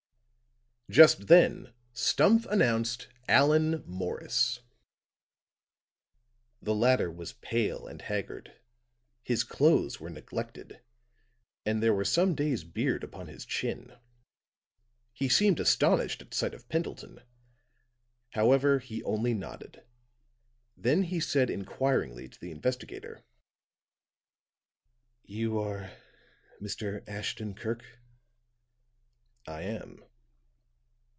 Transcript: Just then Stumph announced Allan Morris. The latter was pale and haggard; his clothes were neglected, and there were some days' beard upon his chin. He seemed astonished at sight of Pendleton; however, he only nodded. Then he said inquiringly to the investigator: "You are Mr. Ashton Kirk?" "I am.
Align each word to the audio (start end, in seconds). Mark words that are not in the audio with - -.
Just 0.89 1.27
then 1.27 1.71
Stumph 1.93 2.45
announced 2.47 3.07
Allan 3.29 3.81
Morris. 3.87 4.59
The 6.61 6.75
latter 6.75 7.09
was 7.09 7.31
pale 7.31 7.87
and 7.87 8.01
haggard; 8.01 8.59
his 9.23 9.45
clothes 9.45 10.01
were 10.01 10.09
neglected, 10.09 10.81
and 11.65 11.81
there 11.81 11.93
were 11.93 12.03
some 12.03 12.35
days' 12.35 12.65
beard 12.65 13.05
upon 13.05 13.27
his 13.27 13.45
chin. 13.45 13.97
He 15.13 15.29
seemed 15.29 15.61
astonished 15.61 16.21
at 16.23 16.33
sight 16.33 16.53
of 16.53 16.67
Pendleton; 16.67 17.21
however, 18.31 18.79
he 18.79 19.01
only 19.03 19.33
nodded. 19.33 19.85
Then 20.75 21.03
he 21.03 21.21
said 21.21 21.49
inquiringly 21.49 22.27
to 22.27 22.37
the 22.37 22.51
investigator: 22.51 23.23
"You 25.23 25.57
are 25.57 25.89
Mr. 26.61 27.01
Ashton 27.07 27.53
Kirk?" 27.53 27.85
"I 29.47 29.61
am. 29.61 30.03